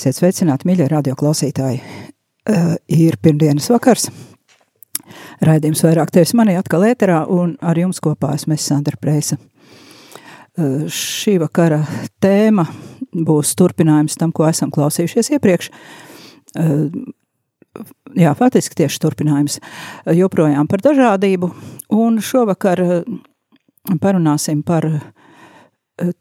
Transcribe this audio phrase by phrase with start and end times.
[0.00, 1.80] Esiet sveicināti, mīļie radioklausītāji.
[2.48, 4.06] Uh, ir pirmdienas vakars.
[5.44, 9.36] Raidījums vairāk tevis manī atkal ēterā, un ar jums kopā esmu es Sandra Preisa.
[10.56, 11.82] Uh, šī vakara
[12.16, 12.64] tēma
[13.12, 15.68] būs turpinājums tam, ko esam klausījušies iepriekš.
[16.56, 16.88] Uh,
[18.16, 19.60] jā, faktiski tieši turpinājums.
[20.16, 21.52] Joprojām par dažādību,
[21.92, 22.86] un šovakar
[24.00, 24.88] parunāsim par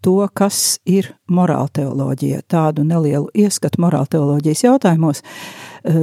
[0.02, 6.00] to, kas ir morāla teoloģija, tādu nelielu ieskatu morāla teoloģijas jautājumos, eh,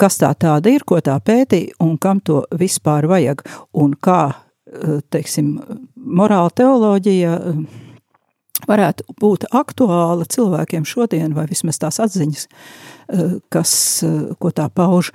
[0.00, 4.34] kas tā tāda ir, ko tā pētīja un kam to vispār vajag, un kā,
[4.72, 5.60] eh, teiksim,
[5.96, 7.54] morāla teoloģija eh,
[8.68, 12.46] varētu būt aktuāla cilvēkiem šodien, vai vismaz tās atziņas,
[13.48, 14.04] kas,
[14.38, 15.12] ko tā pauž.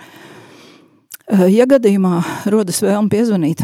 [1.29, 3.61] Ja gadījumā rodas vēlme piezvanīt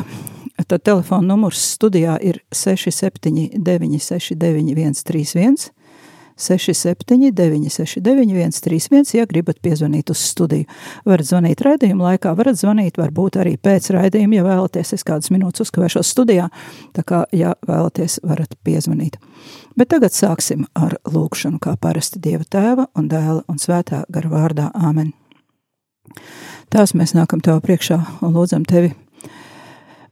[0.67, 5.71] Tad telefona numurs studijā ir 679, 691, 131.
[6.41, 9.15] 679, 691, 131.
[9.17, 10.65] Ja gribat piezvanīt uz studiju,
[11.05, 14.95] varat zvanīt raidījuma laikā, varat zvanīt varbūt arī pēc raidījuma, ja vēlaties.
[14.97, 16.49] Es kādas minūtes uzkavēšos studijā,
[16.97, 19.19] tā kā, ja vēlaties, varat piezvanīt.
[19.77, 24.71] Bet tagad sāksim ar lūkšanu, kā parasti Dieva tēva un dēla un svētā gara vārdā.
[24.73, 25.13] Āmen!
[26.71, 28.93] Tās mēs nākam tev priekšā un lūdzam tevi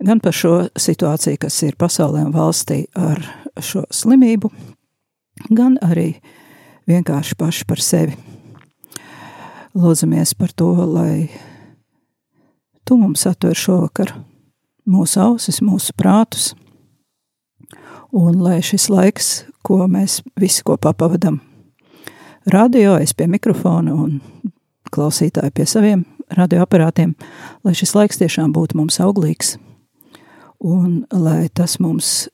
[0.06, 3.22] gan par šo situāciju, kas ir pasaulē un valstī ar
[3.64, 4.52] šo slimību,
[5.52, 6.14] gan arī
[6.90, 8.16] vienkārši paši par sevi.
[9.78, 11.30] Lūdzamies par to, lai
[12.88, 14.16] tu mums atver šovakar
[14.90, 16.54] mūsu ausis, mūsu prātus,
[18.16, 19.30] un lai šis laiks,
[19.62, 21.38] ko mēs visi kopā pavadam
[22.50, 24.18] radio, es pie mikrofona un
[24.90, 27.14] klausītāji pie saviem radioaparātiem,
[27.64, 29.60] lai šis laiks tiešām būtu mums auglīgs
[30.60, 32.28] un lai tas mums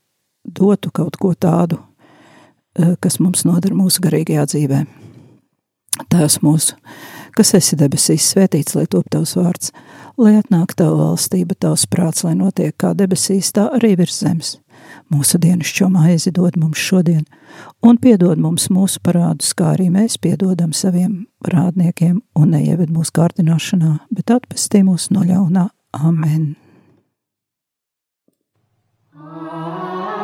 [0.46, 1.78] dotu kaut ko tādu,
[2.78, 4.86] eh, kas mums noder mūsu garīgajā dzīvē.
[6.12, 6.74] Tās mūsu,
[7.36, 9.70] kas esi debesīs, svētīts, lai top tavs vārds,
[10.18, 14.58] lai atnāk tava valstība, tavs prāts, lai notiek kā debesīs, tā arī virs zemes.
[15.10, 17.24] Mūsu dienascho maizi dod mums šodien,
[17.82, 23.96] un piedod mums mūsu parādus, kā arī mēs piedodam saviem parādniekiem, un neieved mūsu kārdināšanā,
[24.10, 25.70] bet atpestī mūs no ļaunā.
[25.96, 26.65] Amen!
[29.26, 30.15] Tagad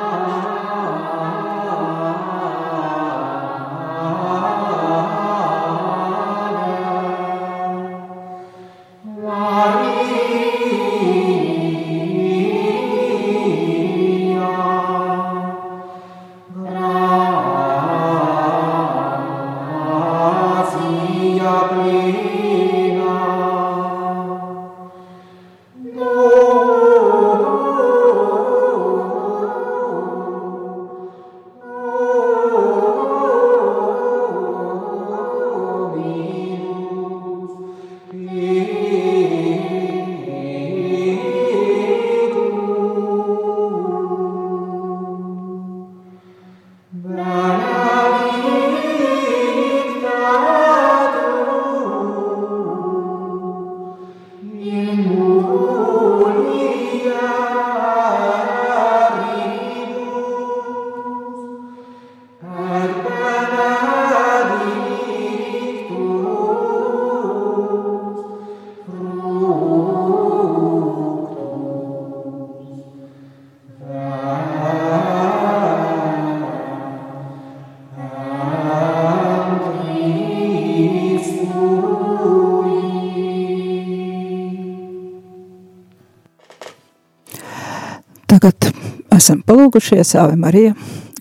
[89.32, 90.74] esam palūgušies Ave Marija,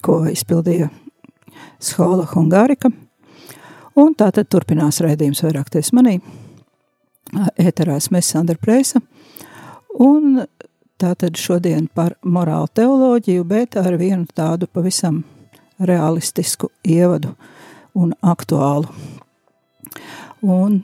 [0.03, 0.89] ko izpildīja
[1.79, 2.89] Skola Hungārika.
[3.95, 6.17] Un tā tad turpinās raidījums vairāk ties manī.
[7.55, 8.99] Ēterā esmu Sandra Preisa.
[10.03, 10.43] Un
[10.99, 15.23] tā tad šodien par morālu teoloģiju, bet ar vienu tādu pavisam
[15.79, 17.31] realistisku ievadu
[17.95, 18.91] un aktuālu.
[20.43, 20.81] Un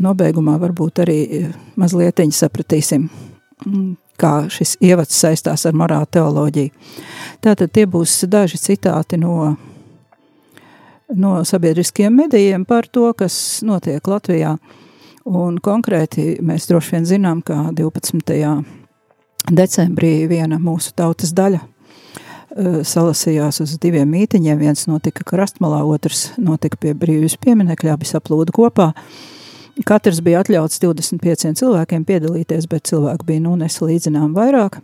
[0.00, 1.20] nobeigumā varbūt arī
[1.76, 3.10] mazliet sapratīsim,
[4.18, 6.72] kā šis ievads saistās ar morālu teoloģiju.
[7.44, 9.54] Tātad tie būs daži citāti no,
[11.14, 14.56] no sabiedriskiem medijiem par to, kas notiek Latvijā.
[15.28, 18.36] Un konkrēti mēs droši vien zinām, ka 12.
[19.52, 24.60] decembrī viena mūsu tautas daļa uh, salasījās uz diviem mītiņiem.
[24.60, 28.94] Viens notika Krastmalā, otrs notika pie brīvības pieminekļa, abi saplūda kopā.
[28.94, 29.37] Uh,
[29.86, 34.80] Katrs bija atļauts 25 cilvēkiem piedalīties, bet cilvēku bija nu nesalīdzinām vairāk.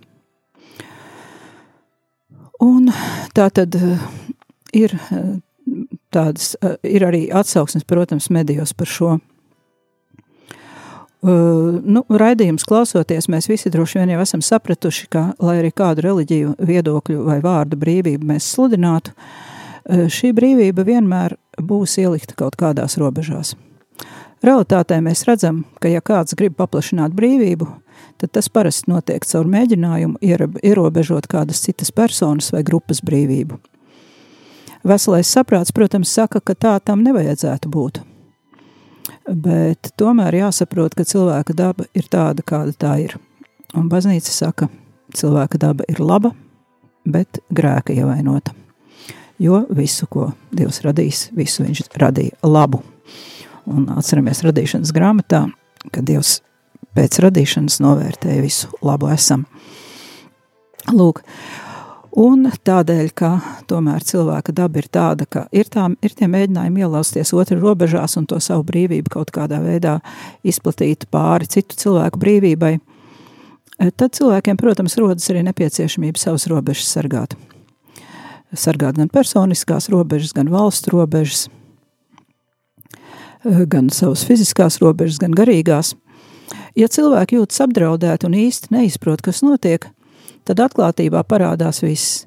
[2.62, 2.90] Un
[3.34, 4.02] tā tad eh,
[4.76, 5.22] ir eh,
[6.14, 9.16] tādas, eh, ir arī atsauksmes, protams, medijos par šo.
[11.24, 16.04] Uh, nu, raidījums klausoties, mēs visi droši vien jau esam sapratuši, ka, lai arī kādu
[16.04, 19.14] reliģiju, viedokļu vai vārdu brīvību mēs sludinātu,
[19.88, 23.54] šī brīvība vienmēr būs ielikta kaut kādās robežās.
[24.44, 27.64] Realitātē mēs redzam, ka ja kāds grib paplašināt brīvību,
[28.20, 30.20] tad tas parasti notiek caur mēģinājumu
[30.60, 33.56] ierobežot kādas citas personas vai grupas brīvību.
[34.84, 38.02] Veselais saprāts, protams, saka, ka tā tam nevajadzētu būt.
[39.24, 43.16] Bet tomēr jāsaprot, ka cilvēka daba ir tāda, kāda tā ir.
[43.72, 44.68] Un baznīca saka,
[45.16, 46.34] cilvēka daba ir laba,
[47.08, 48.52] bet grēka ievainota.
[49.40, 52.84] Jo visu, ko Dievs radīs, visu viņš radīja labu.
[53.70, 55.46] Un atceramies radīšanas grāmatā,
[55.92, 56.38] ka Dievs
[56.94, 59.46] pēc radīšanas novērtēja visu labu esam.
[60.92, 61.22] Lūk,
[62.20, 63.30] un tādēļ, ka
[63.70, 68.28] tomēr cilvēka daba ir tāda, ka ir, tā, ir tie mēģinājumi ielausties otru robežās un
[68.28, 69.96] to savu brīvību kaut kādā veidā
[70.44, 72.74] izplatīt pāri citu cilvēku brīvībai,
[73.96, 77.34] tad cilvēkiem, protams, rodas arī nepieciešamība savas robežas sargāt.
[78.54, 81.48] Sargāt gan personiskās robežas, gan valstu robežas,
[83.44, 85.94] gan savas fiziskās robežas, gan garīgās.
[86.76, 89.86] Ja cilvēki jūtas apdraudēti un īsti neizprot, kas notiek,
[90.48, 92.24] tad atklātībā parādās viss.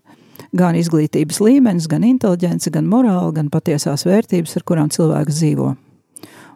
[0.56, 5.74] Gan izglītības līmenis, gan inteliģence, gan morāla, gan patiesās vērtības, ar kurām cilvēks dzīvo.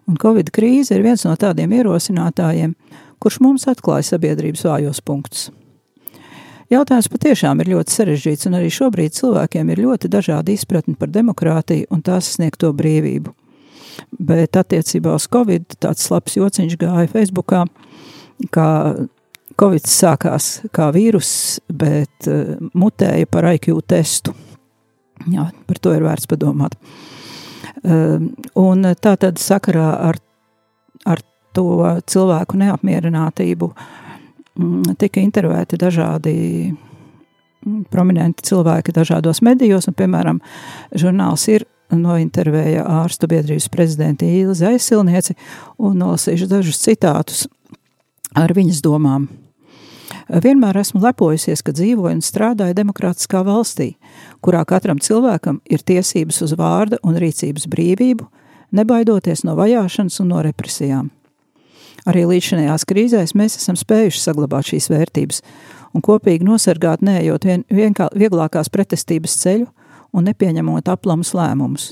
[0.07, 2.75] Un Covid krīze ir viens no tādiem ierosinātājiem,
[3.21, 5.49] kurš mums atklāja sabiedrības vājos punktus.
[6.71, 11.91] Jautājums patiešām ir ļoti sarežģīts, un arī šobrīd cilvēkiem ir ļoti dažādi izpratni par demokrātiju
[11.91, 13.35] un tās sniegto brīvību.
[14.12, 17.65] Bet attiecībā uz Covid tāds labs jociņš gāja Facebookā,
[18.53, 18.69] kā
[19.62, 24.33] Covid sākās kā vīrus, bet uh, mutēja par IQ testu.
[25.30, 26.77] Jā, par to ir vērts padomāt.
[27.81, 30.18] Uh, un tā tad sakarā ar,
[31.06, 31.21] ar
[31.56, 31.65] to
[32.07, 36.36] cilvēku neapmierinātību um, tika intervēti dažādi
[36.71, 40.42] mm, prominenti cilvēki dažādos medijos, un, piemēram,
[40.95, 45.35] žurnāls ir nointervēja ārstu biedrības prezidenti Ilzi Aizsilnieci
[45.77, 47.45] un nolasīšu dažus citātus
[48.38, 49.27] ar viņas domām.
[50.31, 53.95] Vienmēr esmu lepojusies, ka dzīvoju un strādāju demokrātiskā valstī,
[54.43, 58.27] kurā katram cilvēkam ir tiesības uz vārda un rīcības brīvību,
[58.71, 61.11] nebaidoties no vajāšanas un no represijām.
[62.07, 65.43] Arī līdzinājās krīzēs mēs esam spējuši saglabāt šīs vērtības
[65.93, 69.67] un kopīgi nosargāt neejot vien, vienkā, vieglākās pretestības ceļu,
[70.13, 71.91] un nepieņemot aplamus lēmumus.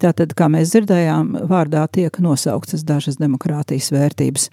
[0.00, 4.48] Tātad, kā mēs dzirdējām, vārdā tiek nosauktas dažas demokrātijas vērtības.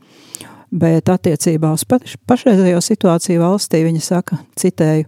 [0.74, 5.06] Bet attiecībā uz pašreizējo situāciju valstī viņa saka, citēju,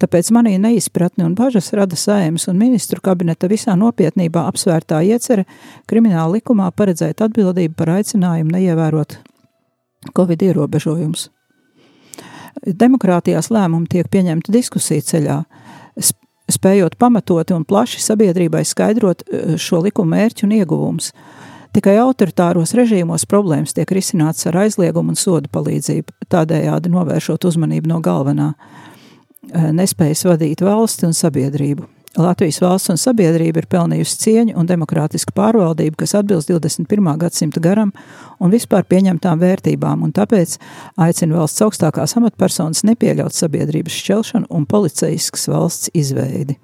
[0.00, 5.44] tāpēc manī neizpratni un bažas rada saimas un ministru kabineta visā nopietnībā apsvērtā iecere
[5.90, 9.18] krimināla likumā paredzēt atbildību par aicinājumu neievērot
[10.16, 11.28] Covid ierobežojumus.
[12.62, 15.42] Demokrātijās lēmumi tiek pieņemti diskusiju ceļā,
[16.52, 21.12] spējot pamatoti un plaši sabiedrībai skaidrot e, šo likumu mērķu un ieguvumus.
[21.72, 28.02] Tikai autoritāros režīmos problēmas tiek risināts ar aizliegumu un sodu palīdzību, tādējādi novēršot uzmanību no
[28.04, 31.88] galvenā e, nespējas vadīt valsti un sabiedrību.
[32.16, 37.08] Latvijas valsts un sabiedrība ir pelnījusi cieņu un demokrātisku pārvaldību, kas atbilst 21.
[37.22, 37.94] gadsimta garam
[38.36, 40.58] un vispār pieņemtām vērtībām, un tāpēc
[41.00, 46.58] aicina valsts augstākās amatpersonas nepieļaut sabiedrības šķelšanu un policijiskas valsts izveidi.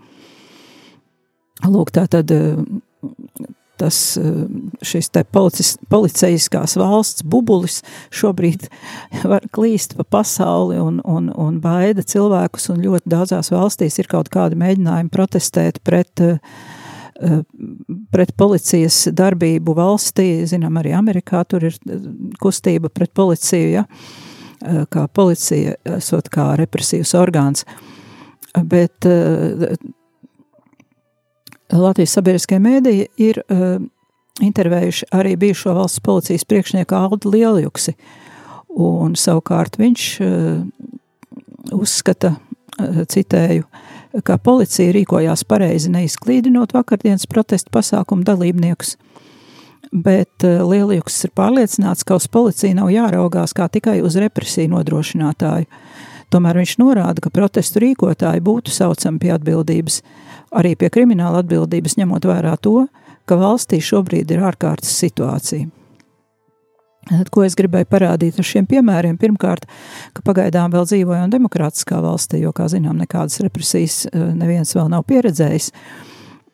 [1.65, 2.29] Lūk, tā tad
[3.79, 3.99] tas
[4.85, 7.81] šis te policis, policijiskās valsts bubulis
[8.15, 8.69] šobrīd
[9.33, 14.31] var klīst pa pasauli un, un, un baida cilvēkus, un ļoti daudzās valstīs ir kaut
[14.35, 16.23] kādi mēģinājumi protestēt pret,
[18.15, 21.79] pret policijas darbību valstī, zinām, arī Amerikā tur ir
[22.43, 23.87] kustība pret policiju, ja,
[24.91, 27.65] kā policija esot kā represīvs orgāns,
[28.67, 29.07] bet
[31.73, 33.79] Latvijas sabiedriskie mēdīji ir uh,
[34.45, 37.95] intervējuši arī bijušo valsts policijas priekšnieku Aldu Lieljuksi,
[38.79, 40.05] un savukārt viņš
[41.75, 42.37] uzskata,
[43.11, 43.67] citēju,
[44.25, 48.95] ka policija rīkojās pareizi neizklīdinot vakardienas protesta pasākumu dalībniekus,
[49.93, 55.67] bet Lieljuks ir pārliecināts, ka uz policiju nav jāraugās kā tikai uz represiju nodrošinātāju.
[56.29, 60.03] Tomēr viņš norāda, ka protestu rīkotāji būtu saucami pie atbildības,
[60.55, 62.87] arī pie krimināla atbildības, ņemot vērā to,
[63.29, 65.69] ka valstī šobrīd ir ārkārtas situācija.
[67.09, 69.17] Tad, ko es gribēju parādīt ar šiem piemēriem?
[69.21, 69.65] Pirmkārt,
[70.17, 75.07] ka pagaidām vēl dzīvojam demokrātiskā valstī, jo, kā zinām, nekādas represijas eh, neviens vēl nav
[75.09, 75.71] pieredzējis.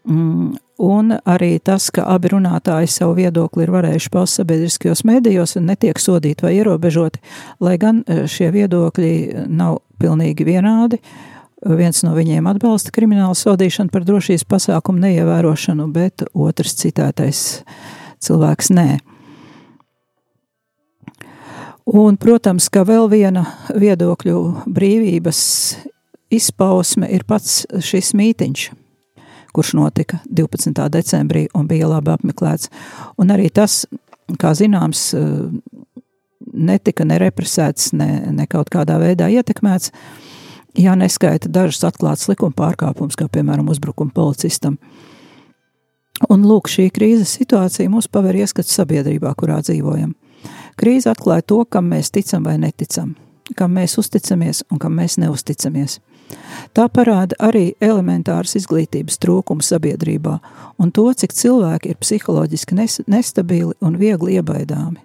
[0.04, 0.52] Mm,
[0.84, 5.98] un arī tas, ka abi runātāji savu viedokli ir varējuši paust sabiedriskajos mēdījos un netiek
[5.98, 7.22] sodīti vai ierobežoti,
[7.64, 9.14] lai gan eh, šie viedokļi
[9.50, 11.00] nav pilnīgi vienādi.
[11.64, 17.40] Viens no viņiem atbalsta kriminālu sodīšanu par drošības pasākumu neievērošanu, bet otrs citētais
[18.24, 18.88] cilvēks nē.
[21.88, 24.38] Un, protams, ka vēl viena viedokļu
[24.76, 25.40] brīvības
[26.32, 28.66] izpausme ir pats šis mītiņš,
[29.56, 30.84] kurš notika 12.
[30.92, 32.68] decembrī un bija labi apmeklēts.
[33.20, 33.86] Un arī tas,
[34.40, 35.12] kā zināms,
[36.52, 39.92] netika nerepresēts, ne, ne kaut kādā veidā ietekmēts,
[40.78, 44.78] ja neskaita dažas atklātas likuma pārkāpumus, kā piemēram uzbrukuma policistam.
[46.30, 50.14] Un lūk, šī krīzes situācija mums paver ieskats sabiedrībā, kurā dzīvojam.
[50.78, 53.14] Krīze atklāja to, kam mēs ticam vai neticam,
[53.58, 56.00] kam mēs uzticamies un kam mēs neusticamies.
[56.74, 60.38] Tā parāda arī elementāras izglītības trūkumu sabiedrībā
[60.80, 65.02] un to, cik cilvēki ir psiholoģiski nestabili un viegli iebaidāmi.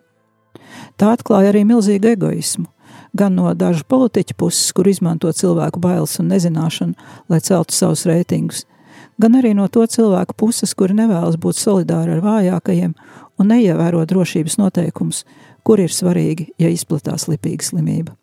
[0.97, 2.67] Tā atklāja arī milzīgu egoismu,
[3.13, 6.93] gan no dažu politiķu puses, kur izmanto cilvēku bailes un nezināšanu,
[7.29, 8.65] lai celtu savus reitingus,
[9.21, 12.95] gan arī no to cilvēku puses, kuri nevēlas būt solidāri ar vājākajiem
[13.39, 15.23] un neievēro drošības noteikumus,
[15.63, 18.15] kur ir svarīgi, ja izplatās lipīga slimība.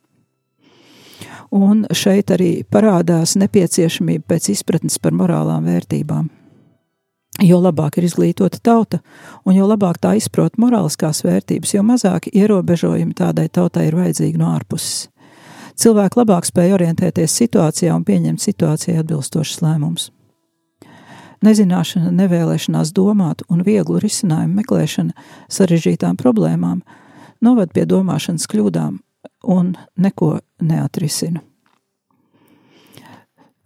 [1.57, 6.29] Un šeit arī parādās nepieciešamība pēc izpratnes par morālām vērtībām.
[7.43, 9.03] Jo labāk ir izglītota tauta,
[9.45, 14.55] un jo labāk tā izprot morāliskās vērtības, jo mazāk ierobežojumi tādai tautai ir vajadzīgi no
[14.55, 15.11] ārpuses.
[15.77, 20.11] Cilvēki labāk spēj orientēties situācijā un pieņemt situācijai atbilstošas lēmumus.
[21.45, 25.13] Nezināšana, nevēlēšanās domāt un vieglu risinājumu meklēšana
[25.53, 26.81] sarežģītām problēmām
[27.45, 28.97] noved pie domāšanas kļūdām
[29.53, 31.45] un neko neatrisina.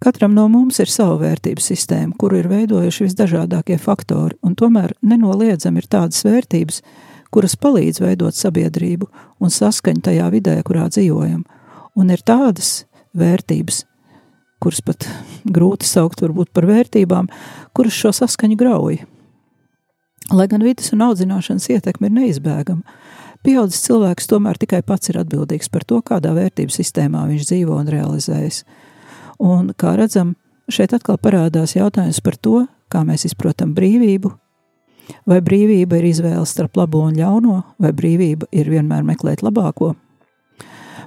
[0.00, 5.83] Katram no mums ir sava vērtību sistēma, kuru ir veidojuši visdažādākie faktori, un tomēr nenoliedzami
[5.83, 6.80] ir tādas vērtības,
[7.28, 9.11] kuras palīdz veidot sabiedrību
[9.45, 11.45] un saskaņu tajā vidē, kurā dzīvojam,
[12.00, 13.85] un ir tādas vērtības,
[14.64, 15.04] kuras pat
[15.45, 17.28] grūti saukt varbūt par vērtībām,
[17.76, 19.02] kuras šo saskaņu grauj.
[20.33, 22.97] Lai gan vidas un audzināšanas ietekme ir neizbēgama,
[23.40, 27.88] Pieaudzis cilvēks tomēr tikai pats ir atbildīgs par to, kādā vērtības sistēmā viņš dzīvo un
[27.88, 28.66] realizējas.
[29.40, 30.35] Un, kā redzam,
[30.68, 34.32] šeit atkal parādās jautājums par to, kā mēs izprotam brīvību,
[35.26, 39.94] vai brīvība ir izvēle starp labo un ļauno, vai brīvība ir vienmēr meklēt labāko.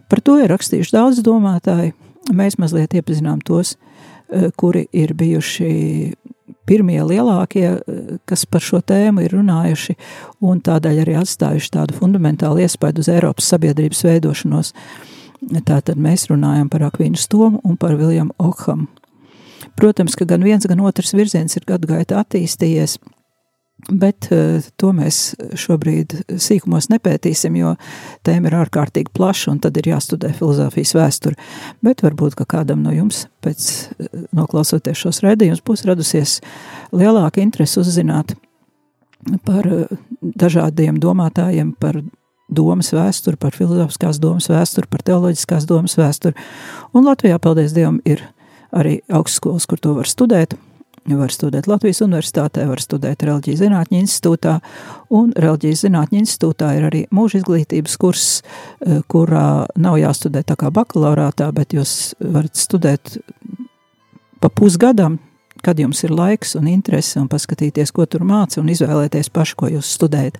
[0.09, 1.93] Par to ir rakstījuši daudz domātāji.
[2.33, 3.75] Mēs mazliet iepazinām tos,
[4.29, 6.13] eh, kuri ir bijuši
[6.65, 9.95] pirmie lielākie, eh, kas par šo tēmu ir runājuši
[10.41, 14.73] un tādēļ arī atstājuši tādu fundamentālu iespaidu uz Eiropas sabiedrības veidošanos.
[15.67, 18.87] Tātad mēs runājam par Akvīnu Stomu un par Viljamu Okhamu.
[19.79, 22.99] Protams, ka gan viens, gan otrs virziens ir gadu gaitā attīstījies,
[23.91, 27.73] Bet uh, to mēs šobrīd sīkumos nepētīsim, jo
[28.23, 31.35] tēma ir ārkārtīgi plaša un tad ir jāstudē filozofijas vēsture.
[31.83, 36.37] Bet varbūt, ka kādam no jums pēc uh, noklausoties šos redzējumus būs radusies
[36.95, 38.37] lielāka interese uzzināt
[39.43, 39.83] par uh,
[40.21, 41.99] dažādiem domātājiem, par
[42.55, 46.37] domas vēsturi, par filozofiskās domas vēsturi, par teoloģiskās domas vēsturi.
[46.93, 48.25] Un Latvijā, paldies Dievam, ir
[48.73, 50.57] arī augstskolas, kur to var studēt
[51.11, 54.53] var studēt Latvijas Universitātē, var studēt Reliģijas zinātņu institūtā,
[55.11, 60.71] un Reliģijas zinātņu institūtā ir arī mūža izglītības kurs, eh, kurā nav jāstudē tā kā
[60.71, 63.17] bakalaurātā, bet jūs varat studēt
[64.39, 65.19] pa pusgadam,
[65.63, 69.67] kad jums ir laiks un interese, un paskatīties, ko tur māca, un izvēlēties pašu, ko
[69.67, 70.39] jūs studējat.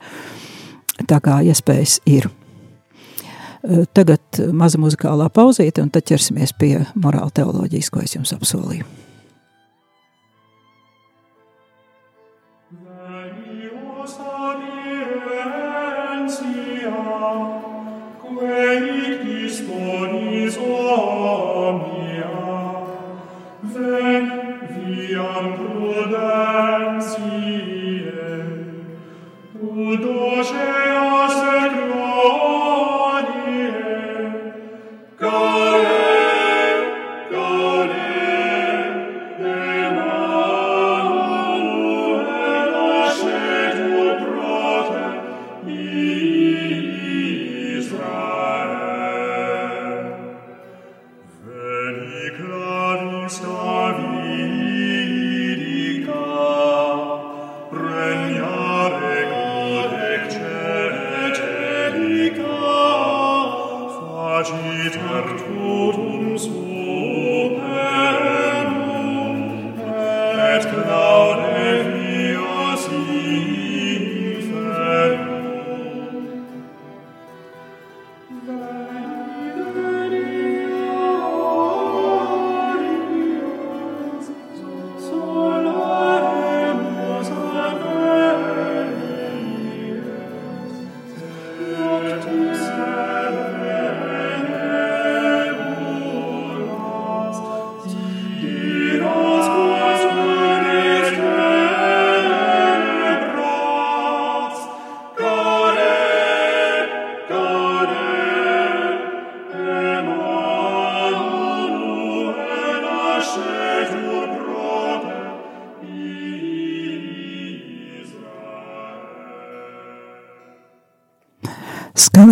[1.10, 2.30] Tā kā iespējas ir.
[3.96, 8.88] Tagad maza muzikālā pauzīte, un tad ķersimies pie morāla teoloģijas, ko es jums apsolīju.
[35.24, 35.53] Go!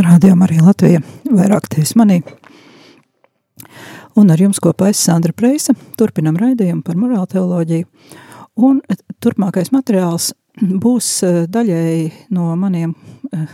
[0.01, 2.23] Skan rādījumā arī Latvija, vairāk tevis manī.
[4.17, 7.85] Un ar jums kopā es Sandra Preisa, turpinam raidījumu par morāla teoloģiju.
[8.65, 8.79] Un
[9.21, 12.95] turpmākais materiāls būs eh, daļēji no maniem
[13.29, 13.53] eh,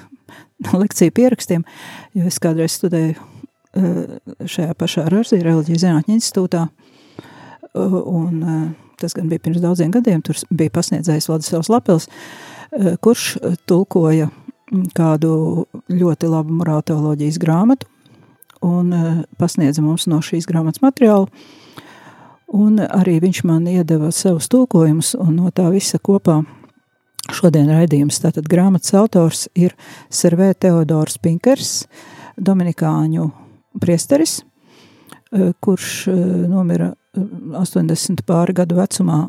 [0.86, 1.68] lekciju pierakstiem,
[2.16, 4.02] jo es kādreiz studēju eh,
[4.48, 6.64] šajā pašā Rāzī reliģijas zinātņu institūtā,
[7.76, 8.42] un
[8.96, 12.12] tas gan bija pirms daudziem gadiem, tur bija pasniedzējis Vladislavs Lapils,
[13.04, 13.34] kurš
[13.68, 14.32] tulkoja
[14.98, 17.88] kādu ļoti labu morāla teoloģijas grāmatu
[18.62, 21.28] un e, pasniedza mums no šīs grāmatas materiālu.
[22.58, 26.40] Un arī viņš man iedeva savus tulkojumus, un no tā visa kopā
[27.36, 28.22] šodien raidījums.
[28.24, 29.76] Tātad grāmatas autors ir
[30.10, 31.82] Servē Teodors Pinkers,
[32.40, 33.28] dominikāņu
[33.82, 34.40] priesteris,
[35.32, 36.16] e, kurš e,
[36.48, 39.26] nomira 80 pāri gadu vecumā,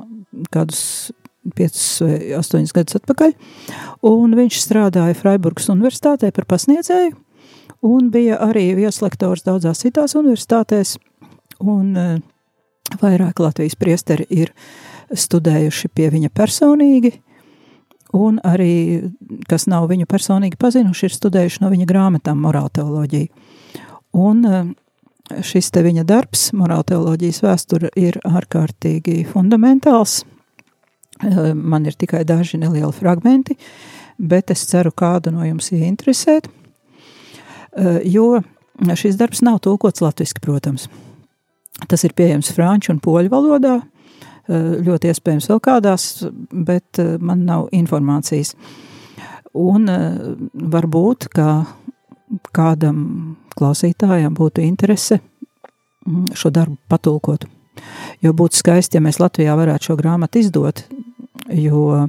[0.52, 1.10] kādus
[1.56, 3.34] 5 vai 8 gadus atpakaļ,
[4.08, 7.14] un viņš strādāja Freiburgas universitātē par pasniedzēju,
[7.88, 10.96] un bija arī vieslektors daudzās citās universitātēs,
[11.60, 12.18] un uh,
[13.02, 14.52] vairāk Latvijas priesteri ir
[15.08, 17.12] studējuši pie viņa personīgi,
[18.16, 19.04] un arī,
[19.48, 23.46] kas nav viņu personīgi pazinuši, ir studējuši no viņa grāmatām morāla teoloģiju.
[24.18, 24.64] Un uh,
[25.44, 30.37] šis te viņa darbs, morāla teoloģijas vēsture, ir ārkārtīgi fundamentāls, Eh,
[31.54, 33.56] man ir tikai daži nelieli fragmenti,
[34.18, 36.48] bet es ceru, kādu no jums ieinteresēt,
[37.76, 38.42] eh, jo
[38.78, 40.88] šis darbs nav tulkots latviski, protams.
[41.88, 43.82] Tas ir pieejams franču un poļu valodā,
[44.48, 48.54] eh, ļoti iespējams vēl kādās, bet man nav informācijas.
[49.54, 49.86] Un
[50.54, 51.66] varbūt, ka
[52.52, 57.46] kādam klausītājam būtu interese mm, šo darbu patulkot.
[58.24, 60.82] Jo būtu skaisti, ja mēs Latvijā varētu šo grāmatu izdot,
[61.54, 62.08] jo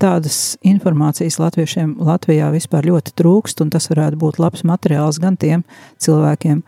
[0.00, 5.64] tādas informācijas latviešiem Latvijā vispār ļoti trūkst, un tas varētu būt labs materiāls gan tiem
[6.02, 6.62] cilvēkiem,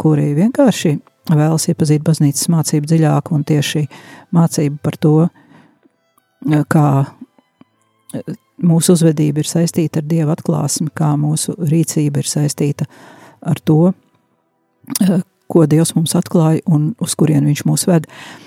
[0.00, 0.96] kuri vienkārši
[1.32, 3.86] vēlas iepazīt baznīcas mācību dziļāk un tieši
[4.36, 5.16] mācību par to,
[6.72, 6.88] kā
[8.62, 12.86] mūsu uzvedība ir saistīta ar Dieva atklāsmi, kā mūsu rīcība ir saistīta
[13.44, 13.92] ar to,
[15.52, 18.06] ko Dievs mums atklāja un uz kurien viņš mūs ved.
[18.06, 18.45] Uh,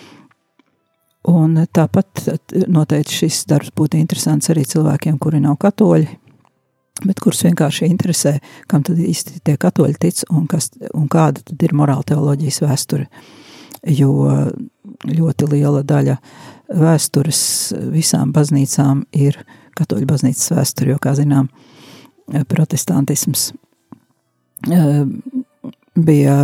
[1.28, 2.24] Un tāpat
[2.72, 6.08] noteikti šis darbs būtu interesants arī cilvēkiem, kuri nav katoļi,
[7.04, 8.38] bet kurus vienkārši interesē,
[8.72, 13.10] kam tad īsti tie katoļi tic un, kas, un kāda tad ir morāla teoloģijas vēsture.
[13.88, 14.12] Jo
[15.08, 16.18] ļoti liela daļa
[16.80, 17.42] vēstures
[17.92, 19.38] visām baznīcām ir
[19.80, 21.48] katoļu baznīcas vēsture, jo, kā zinām,
[22.52, 23.50] protestantisms
[24.70, 25.04] eh,
[25.96, 26.36] bija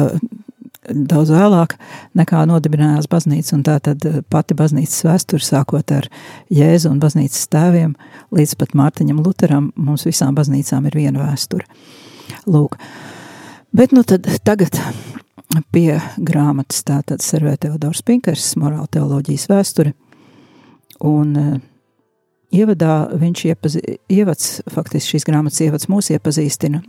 [0.89, 1.75] daudz vēlāk
[2.17, 6.07] nekā nodibinājās baznīca, tā tad eh, pati baznīcas vēsture, sākot ar
[6.53, 7.95] Jēzu un baznīcas tēviem,
[8.35, 11.67] līdz pat Mārtiņam Luteram, mums visām baznīcām ir viena vēsture.
[12.49, 12.77] Lūk,
[13.75, 14.79] bet nu tad tagad
[15.73, 16.83] pie grāmatas.
[16.85, 19.93] Tātad servē Teodors Pinkers, morāla teoloģijas vēsture,
[21.05, 21.55] un uh,
[22.55, 26.81] ievadā viņš iepazī, ievads, faktiski šīs grāmatas ievads mūs iepazīstina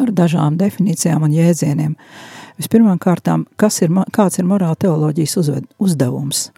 [0.00, 5.68] ar dažām definīcijām un jēdzieniem, uh, Vispirmām kārtām, kas ir, kāds ir morāla teoloģijas uzved,
[5.80, 6.50] uzdevums?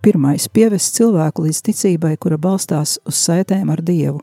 [0.00, 4.20] Pirmais- pievest cilvēku līdz ticībai, kura balstās uz saitēm ar Dievu,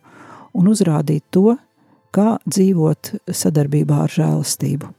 [0.53, 1.58] un uzrādīt to,
[2.12, 4.89] kā dzīvot sadarbībā ar žēlastību.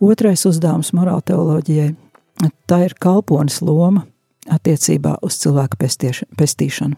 [0.00, 1.94] Otrais uzdevums morāla teoloģijai-
[2.68, 4.06] tā ir kalpones loma
[4.48, 5.76] attiecībā uz cilvēku
[6.36, 6.96] pestīšanu.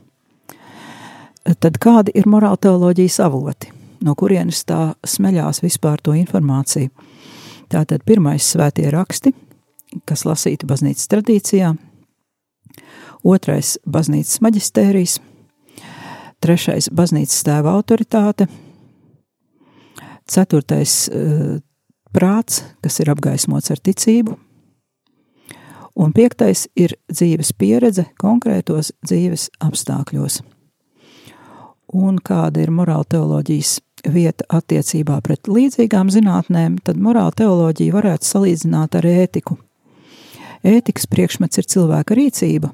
[1.58, 3.71] Tad kādi ir morāla teoloģijas avoti?
[4.02, 6.90] No kurienes tā smeļās vispār to informāciju.
[7.72, 9.32] Tātad pirmais svētie raksti,
[10.08, 11.72] kas lasīti baznīcas tradīcijā,
[13.24, 15.18] otrais baznīcas maģistērijas,
[16.42, 18.48] trešais baznīcas tēva autoritāte,
[20.28, 21.58] ceturtais uh,
[22.12, 24.36] prāts, kas ir apgaismots ar ticību,
[25.96, 30.40] un piektais ir dzīves pieredze konkrētos dzīves apstākļos.
[31.92, 38.96] Un kāda ir morāla teoloģijas vieta attiecībā pret līdzīgām zinātnēm, tad morāla teoloģija varētu salīdzināt
[38.98, 39.58] ar ētiku.
[40.66, 42.70] Ētikas priekšmets ir cilvēka rīcība,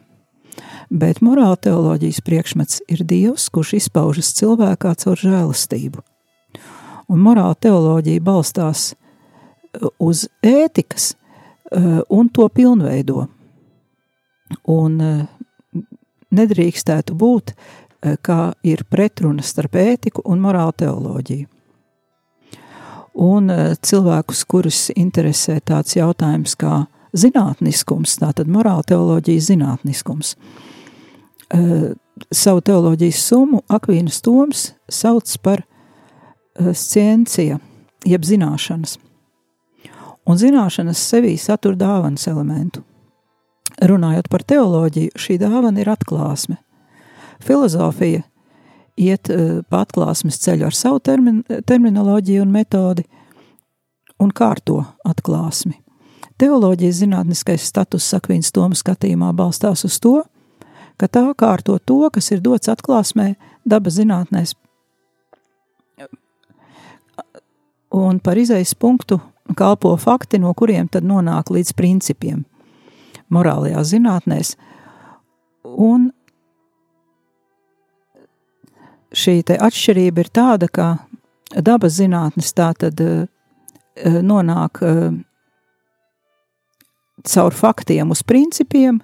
[0.90, 6.04] bet morāla teoloģijas priekšmets ir Dievs, kurš izpaužas cilvēkā caur žēlastību.
[7.08, 13.26] Un morāla teoloģija balstās uh, uz ētikas uh, un to pilnveido.
[14.68, 15.24] Un uh,
[16.34, 17.54] nedrīkstētu būt
[18.22, 21.46] kā ir pretruna starp ētiku un morāla teoloģiju.
[23.18, 26.84] Un eh, cilvēkus, kurus interesē tāds jautājums kā
[27.18, 30.37] zinātniskums, tātad morāla teoloģija zinātniskums.
[31.50, 31.90] Eh,
[32.34, 35.64] savu teoloģijas summu Akvīnas Toms sauc par
[36.58, 37.61] sciencija,
[38.02, 38.96] jeb zināšanas.
[40.26, 42.82] Un zināšanas sevī satur dāvanas elementu.
[43.78, 46.58] Runājot par teoloģiju, šī dāvana ir atklāsme.
[47.44, 48.22] Filozofija
[48.98, 53.05] iet uh, pa atklāsmes ceļu ar savu termin, terminoloģiju un metodi
[54.18, 55.79] un kārto atklāsmi.
[56.38, 60.20] Teoloģijas zinātniskais status Sakvīnas Toma skatījumā balstās uz to,
[60.98, 63.33] ka tā kārto to, kas ir dots atklāsmē
[63.66, 64.55] dabas zinātnēs.
[67.94, 69.18] Un par izejas punktu
[69.57, 72.44] kalpo fakti, no kuriem tad nonāk līdz principiem
[73.33, 74.55] morālajās zinātnēs.
[75.64, 76.11] Un
[79.14, 80.88] šī atšķirība ir tāda, ka
[81.56, 83.24] dabas zinātnes tā tad uh,
[84.04, 85.16] nonāk uh,
[87.24, 89.00] caur faktiem uz principiem,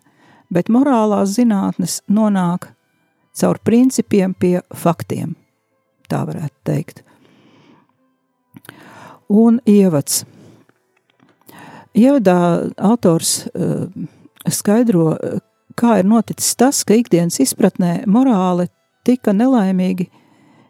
[0.53, 2.71] bet morālās zinātnes nonāk
[3.35, 5.35] caur principiem pie faktiem.
[6.09, 7.03] Tā varētu teikt.
[9.33, 10.23] Un ievads.
[11.97, 13.89] Ievadā autors uh,
[14.51, 15.15] skaidro,
[15.79, 18.69] kā ir noticis tas, ka ikdienas izpratnē morāli
[19.05, 20.09] tika nelaimīgi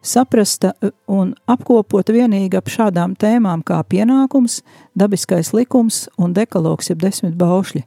[0.04, 0.74] saprasta
[1.08, 4.60] un apkopota vienīgi ap šādām tēmām kā pienākums,
[4.98, 7.84] dabiskais likums un dekalogs, jeb desmit baušļi.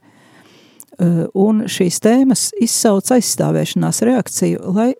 [0.97, 4.93] Eh, un šīs tēmas izsauc aizstāvēšanās reakciju, lai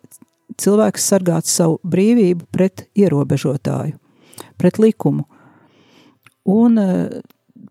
[0.58, 3.96] cilvēks sargātu savu brīvību pret ierobežotāju,
[4.58, 5.26] pret likumu.
[6.46, 7.18] Un eh,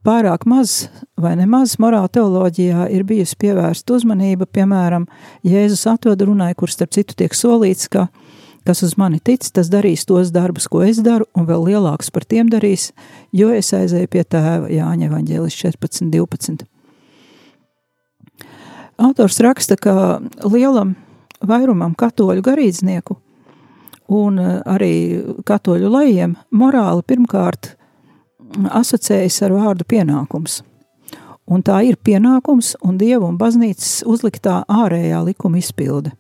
[0.08, 0.88] pārāk maz
[1.20, 5.08] vai nemaz morāla teoloģijā ir bijusi pievērsta uzmanība, piemēram,
[5.48, 8.08] Jēzus atveda runai, kur starp citu tiek solīts, ka
[8.68, 12.26] kas uz mani tic, tas darīs tos darbus, ko es daru, un vēl lielāks par
[12.28, 12.92] tiem darīs,
[13.32, 16.68] jo es aizēju pie tēva Jāņa Evanģēlis 14, 12.
[18.98, 20.96] Autors raksta, ka lielam
[21.46, 23.16] vairumam katoļu garīdznieku
[24.18, 24.94] un eh, arī
[25.48, 27.76] katoļu lajiem morāli pirmkārt
[28.56, 30.62] asociējas ar vārdu pienākums.
[31.48, 36.12] Un tā ir pienākums un dievu un baznīcas uzliktā ārējā likuma izpilde.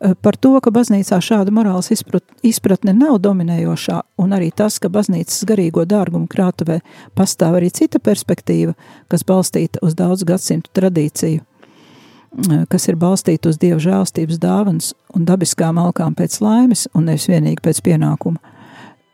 [0.00, 1.88] Eh, par to, ka baznīcā šāda morāls
[2.44, 6.82] izpratne nav dominējošā, un arī tas, ka baznīcas garīgo dārgumu krātuvē
[7.16, 8.74] pastāv arī cita perspektīva,
[9.08, 15.24] kas balstīta uz daudz gadsimtu tradīciju, eh, kas ir balstīta uz dievu žēlstības dāvans un
[15.24, 18.36] dabiskām alkām pēc laimes un nevis vienīgi pēc pienākuma.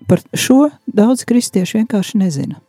[0.09, 2.61] Par šo daudz kristieši vienkārši nezina.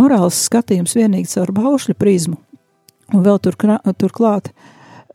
[0.00, 2.38] Morāls skatījums vienīgi caur baušļu prizmu,
[3.12, 4.54] un vēl turklāt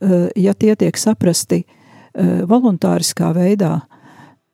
[0.00, 3.80] Eh, ja tie tiek saprasti eh, voluntāriskā veidā,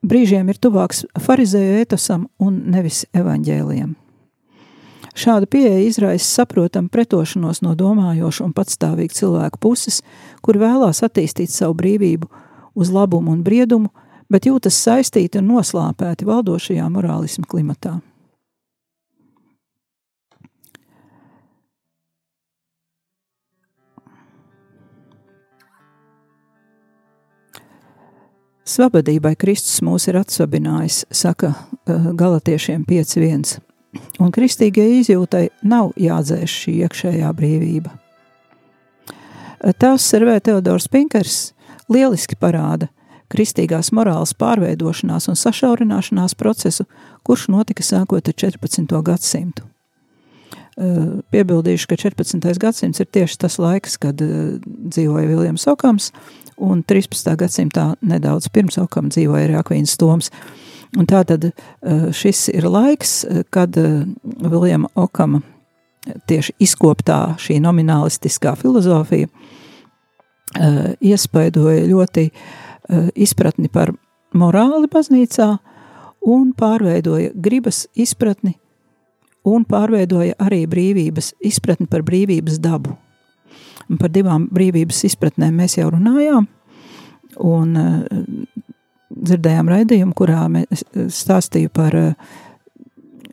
[0.01, 3.93] brīžiem ir tuvāks farizēju etosam un nevis evaņģēliem.
[5.15, 10.01] Šāda pieeja izraisa saprotamu pretošanos no domājošu un patstāvīgu cilvēku puses,
[10.43, 12.31] kur vēlās attīstīt savu brīvību
[12.75, 13.93] uz labumu un briedumu,
[14.35, 18.01] bet jūtas saistīti un noslāpēti valdošajā morālismu klimatā.
[28.75, 33.61] Svabadībai Kristus mūs ir atsvabinājis, saka uh, Galatiešiem 5.1.
[34.19, 37.93] Un kristīgai izjūtai nav jādzēš šī iekšējā brīvība.
[39.79, 41.53] Tās servē Teodors Pinkers
[41.93, 42.89] lieliski parāda
[43.35, 46.87] kristīgās morāles pārveidošanās un sašaurināšanās procesu,
[47.27, 48.99] kurš notika sākot ar 14.
[49.05, 49.67] gadsimtu.
[50.75, 52.49] Uh, piebildīšu, ka 14.
[52.59, 56.09] gadsimts ir tieši tas laiks, kad uh, dzīvoja Viljams Okams,
[56.59, 57.31] un 13.
[57.39, 60.31] gadsimtā nedaudz pirms Okam dzīvoja arī Akvīns Toms.
[60.95, 61.55] Un tā tad eh,
[62.15, 65.43] šis ir laiks, eh, kad eh, Viljama Okama
[66.29, 69.31] tieši izkoptā šī nominālistiskā filozofija
[71.01, 72.27] iespaidoja ļoti
[73.15, 73.95] izpratni par
[74.35, 75.49] morāli baznīcā
[76.25, 78.57] un pārveidoja gribas izpratni
[79.45, 82.97] un pārveidoja arī brīvības izpratni par brīvības dabu.
[83.91, 86.47] Un par divām brīvības izpratnēm mēs jau runājām,
[87.45, 87.99] un uh,
[89.13, 92.31] dzirdējām raidījumu, kurā mēs stāstīju par uh,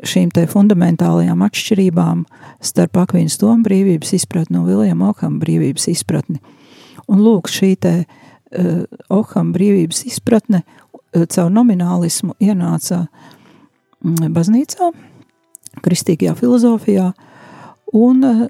[0.04, 2.26] šīm te fundamentālajām atšķirībām
[2.66, 6.42] starp Akvīnas Tomu brīvības izpratni un Viljama Okam brīvības izpratni.
[7.08, 8.20] Un lūk, šī te uh,
[9.10, 13.06] Okam brīvības izpratne uh, caur nominālismu ienāca
[14.04, 14.90] mm, baznīcā,
[15.86, 17.12] kristīgajā filozofijā,
[17.96, 18.42] un uh,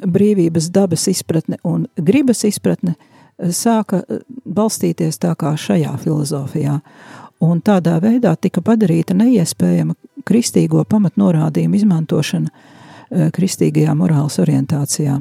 [0.00, 6.78] brīvības dabas izpratne un gribas izpratne eh, sāka eh, balstīties tā kā šajā filozofijā.
[7.42, 9.96] Un tādā veidā tika padarīta neiespējama
[10.28, 15.20] kristīgo pamatnorādījumu izmantošana eh, kristīgajā morāles orientācijā.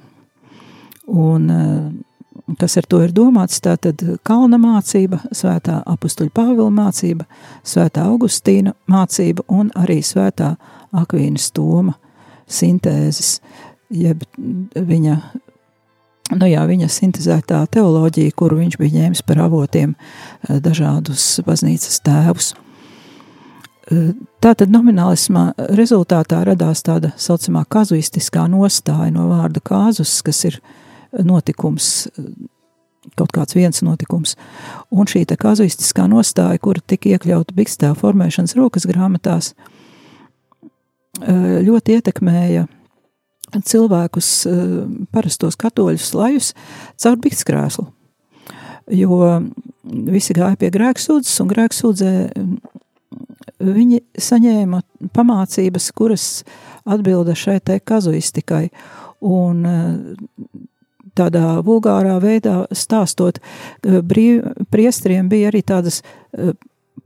[1.12, 1.48] Un
[2.60, 7.28] kas ar to ir domāts, tātad kalna mācība, svētā apustuļa Pāvila mācība,
[7.68, 10.56] svētā Augustīna mācība un arī svētā
[10.96, 11.96] Akvīnas Toma
[12.52, 13.40] sintēzes,
[13.92, 14.24] jeb
[14.76, 15.18] viņa,
[16.40, 22.54] nu jā, viņa sintezētā teoloģija, kuru viņš bija ņēmis par avotiem eh, dažādus baznīcas tēvus.
[23.92, 24.12] Eh,
[24.44, 30.62] tātad nominālismā rezultātā radās tāda saucamā kazuistiskā nostāja no vārda kāzus, kas ir
[31.20, 32.08] notikums,
[33.18, 34.36] kaut kāds viens notikums.
[34.94, 39.54] Un šī kazuistiskā nostāja, kura tika iekļauta Bikstēla formēšanas rokas grāmatās,
[41.22, 42.68] ļoti ietekmēja
[43.52, 44.30] cilvēkus,
[45.12, 46.54] parastos katoļus lajus
[47.02, 47.90] caur Bikskrēslu.
[48.92, 49.18] Jo
[49.84, 52.14] visi gāja pie grēksūdzes, un grēksūdzē
[53.62, 54.82] viņi saņēma
[55.14, 56.26] pamācības, kuras
[56.90, 58.70] atbilda šai te kazuistikai.
[59.22, 59.62] Un
[61.18, 63.42] tādā vulgārā veidā stāstot,
[63.84, 64.44] brīv,
[64.74, 66.02] priestriem bija arī tādas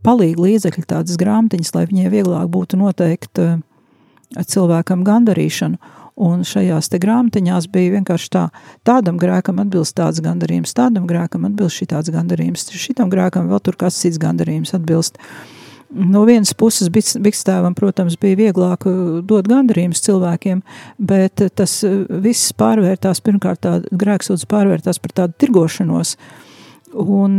[0.05, 3.41] palīgi līdzekļi, tādas grāmatiņas, lai viņiem vieglāk būtu noteikt
[4.35, 5.79] cilvēkam gandarīšanu.
[6.15, 8.45] Un šajās grāmatiņās bija vienkārši tā,
[8.87, 13.99] tādam grēkam atbilst tāds gandarījums, tādam grēkam atbilst šitāds gandarījums, šitam grēkam vēl tur kāds
[13.99, 15.19] cits gandarījums atbilst.
[15.19, 20.63] Uh, No vienas puses, Bikstēvam, protams, bija vieglāk uh, dot gandarījumus cilvēkiem,
[20.97, 26.15] bet uh, tas uh, viss pārvērtās, pirmkārt, tā grēksūdz pārvērtās par tādu tirgošanos,
[26.95, 27.37] un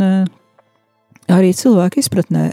[1.27, 2.43] arī cilvēku izpratnē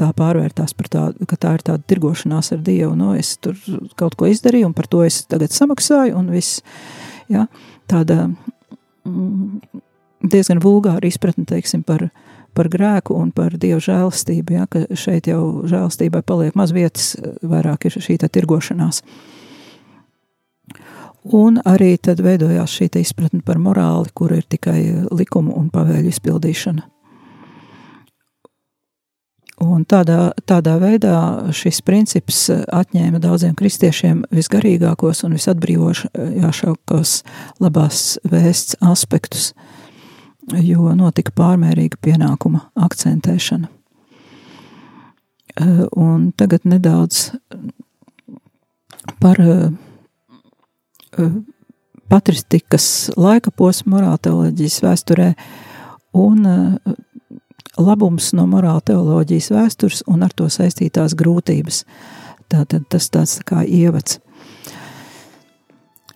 [0.00, 3.58] tā pārvērtās par tādu, ka tā ir tāda tirgošanās ar Dievu, no es tur
[4.00, 6.62] kaut ko izdarīju, un par to es tagad samaksāju, un viss,
[7.28, 7.46] ja,
[7.90, 8.30] tāda
[9.04, 9.82] mm,
[10.24, 15.28] diezgan vulgāra izpratne, teiksim, par, uh, par grēku un par dievu žēlastību, ja, ka šeit
[15.30, 19.02] jau žēlastībai paliek maz vietas, vairāk ir šī tirgošanās.
[21.34, 26.90] Un arī tad veidojās šī izpratne par morāli, kur ir tikai likumu un pavēļu izpildīšana.
[29.64, 31.16] Un tādā, tādā veidā
[31.54, 37.14] šis princips atņēma daudziem kristiešiem visgarīgākos un visatbrīvošākos
[37.62, 39.52] labās vēsts aspektus
[40.52, 43.70] jo notika pārmērīga pienākuma akcentēšana.
[45.54, 47.30] Eh, un tagad nedaudz
[49.20, 49.70] par eh,
[51.18, 51.30] eh,
[52.10, 55.28] patristikas laika posmu morāla teoloģijas vēsturē
[56.18, 56.42] un
[57.78, 61.84] labums no morāla teoloģijas vēstures un ar to saistītās grūtības.
[62.50, 64.18] Tātad tas tāds tā kā ievads.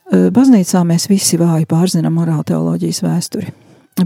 [0.09, 3.55] Baznīcā mēs visi vāji pārzinām morāla teoloģijas vēsturi.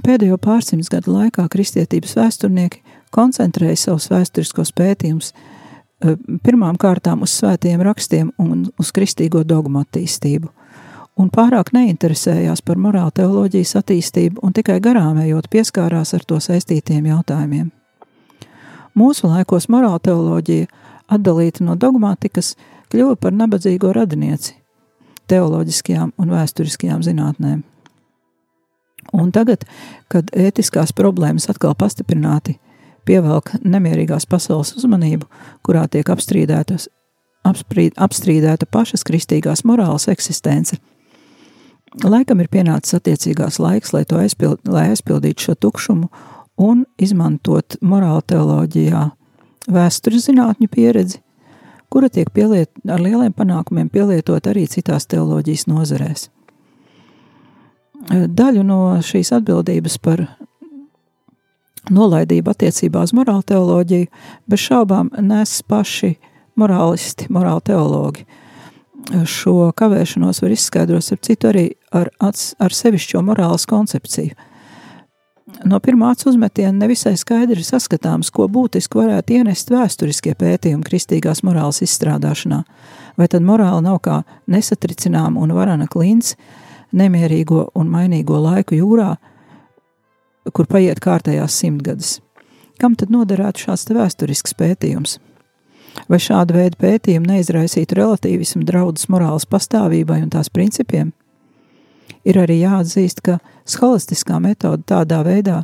[0.01, 2.81] Pēdējo pārsimts gadu laikā kristietības vēsturnieki
[3.13, 10.49] koncentrēja savus vēsturiskos pētījumus e, pirmām kārtām uz svētiem rakstiem un uz kristīgo dogmu attīstību,
[11.21, 17.11] un pārāk neinteresējās par morāla teoloģijas attīstību un tikai garām ejot pieskārās ar to saistītiem
[17.11, 17.69] jautājumiem.
[18.97, 20.71] Mūsu laikos morāla teoloģija,
[21.13, 22.55] atdalīta no dogmātikas,
[22.93, 24.57] kļuva par nabadzīgo radinieci
[25.29, 27.63] teoloģiskajām un vēsturiskajām zinātnēm.
[29.11, 29.65] Un tagad,
[30.12, 32.57] kad ētiskās problēmas atkal pastiprināti
[33.09, 35.27] pievelk nemierīgās pasaules uzmanību,
[35.67, 36.87] kurā tiek apstrīdētas,
[37.49, 40.79] apstrīd, apstrīdēta pašas kristīgās morāles eksistence,
[42.05, 46.09] laikam ir pienācis attiecīgās laiks, lai aizpild, lai aizpildītu šo tukšumu
[46.62, 49.09] un izmantot morāla teoloģijā
[49.73, 51.19] vēstures zinātņu pieredzi,
[51.91, 56.31] kura tiek pieliet, ar lieliem panākumiem pielietot arī citās teoloģijas nozarēs
[58.11, 60.25] daļu no šīs atbildības par
[61.91, 64.07] nolaidību attiecībā uz morāla teoloģiju
[64.51, 66.15] bez šaubām nes paši
[66.59, 68.27] morālisti, morāla teologi.
[69.27, 74.37] Šo kavēšanos var izskaidrot, ap citu arī ar, ar sevišķo morāles koncepciju.
[75.69, 82.62] No pirmā uzmetiena nevisai skaidri saskatāms, ko būtiski varētu ienest vēsturiskie pētījumi kristīgās morāles izstrādāšanā.
[83.19, 86.37] Vai tad morāla nav kā nesatricinām un varana klints,
[86.97, 89.17] nemierīgo un mainīgo laiku jūrā,
[90.53, 92.17] kur paiet kārtējās simtgades.
[92.81, 95.19] Kam tad noderētu šāds vēsturisks pētījums?
[96.09, 101.13] Vai šāda veida pētījumi neizraisītu relativismu draudus morāles pastāvībai un tās principiem?
[102.25, 105.63] Ir arī jāatzīst, ka scholastiskā metode tādā veidā,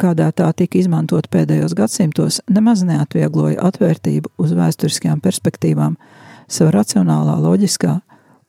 [0.00, 5.96] kādā tā tika izmantot pēdējos gadsimtos, nemaz neatviegloja atvērtību uz vēsturiskajām perspektīvām
[6.50, 7.98] savā racionālā, loģiskā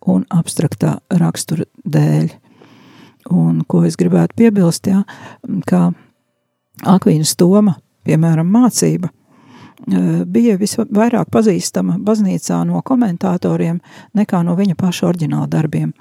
[0.10, 2.32] un abstraktā rakstura dēļ.
[3.32, 5.04] Un ko es gribētu piebilst, jā,
[5.70, 5.92] ka
[6.90, 7.76] Akvīnas Toma,
[8.08, 13.78] piemēram, mācība, e, bija visvairāk pazīstama baznīcā no komentatoriem
[14.18, 15.94] nekā no viņa paša oriģināla darbiem.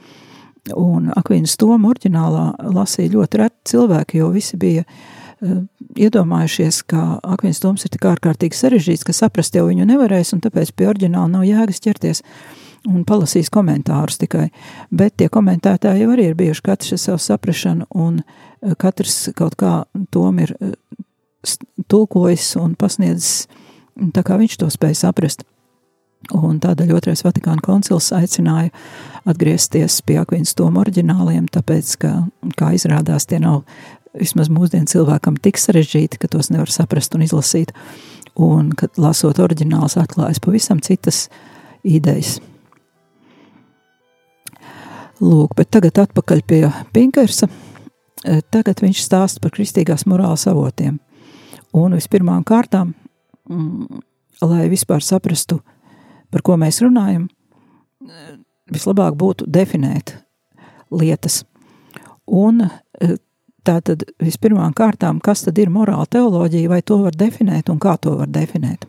[0.77, 7.63] Un Akvīnas Toma oriģinālā lasīja ļoti reti cilvēki, jo visi bija uh, iedomājušies, ka Akvīnas
[7.63, 11.47] Toms ir tik ārkārtīgi sarežģīts, ka saprast jau viņu nevarēs, un tāpēc pie oriģināla nav
[11.49, 12.23] jēgas ķerties
[12.89, 14.49] un palasīs komentārus tikai.
[14.91, 19.59] Bet tie komentētāji jau arī ir bijuši katrs ar savu saprašanu, un uh, katrs kaut
[19.61, 19.83] kā
[20.15, 20.75] tom ir uh,
[21.91, 23.49] tulkojis un pasniedzis
[24.15, 25.47] tā, kā viņš to spēja saprast.
[26.37, 28.69] Un tādēļ otrais Vatikāna koncils aicināja
[29.29, 32.11] atgriezties pie Akvīnas Toma oriģināliem, tāpēc, ka,
[32.61, 33.63] kā izrādās, tie nav
[34.13, 37.73] vismaz mūsdienu cilvēkam tik sarežģīti, ka tos nevar saprast un izlasīt,
[38.37, 41.29] un, kad lasot oriģināls atklājas pavisam citas
[41.87, 42.39] idejas.
[45.21, 46.63] Lūk, bet tagad atpakaļ pie
[46.95, 47.49] Pinkersa.
[48.53, 50.99] Tagad viņš stāsta par kristīgās morāles avotiem.
[51.77, 52.95] Un vispirmām kārtām,
[53.49, 54.01] mm,
[54.43, 55.61] lai vispār saprastu,
[56.33, 57.29] par ko mēs runājam,
[58.71, 60.15] vislabāk būtu definēt
[60.91, 61.45] lietas.
[62.27, 63.17] Un e,
[63.67, 67.97] tā tad vispirmām kārtām, kas tad ir morāla teoloģija, vai to var definēt un kā
[68.01, 68.87] to var definēt.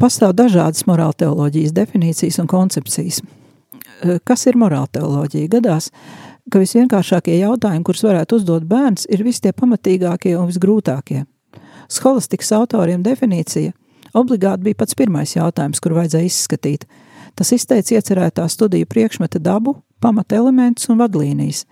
[0.00, 3.22] Pastāv dažādas morāla teoloģijas definīcijas un koncepcijas.
[4.28, 5.48] Kas ir morāla teoloģija?
[5.56, 5.88] Gadās,
[6.52, 11.24] ka visvienkāršākie jautājumi, kurus varētu uzdot bērns, ir visi tie pamatīgākie un visgrūtākie.
[11.88, 13.72] Skolastikas autoriem definīcija–
[14.16, 16.86] Obligāti bija pats pirmais jautājums, kur vajadzēja izskatīt.
[17.36, 21.66] Tas izteica iecerētā studiju priekšmeta dabu, pamata elementus un vadlīnijas.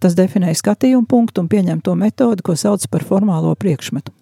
[0.00, 4.14] Tas definēja skatījumu punktu un pieņemto metodi, ko sauc par formālo priekšmetu.